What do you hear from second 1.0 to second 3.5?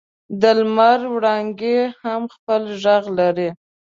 وړانګې هم خپل ږغ لري.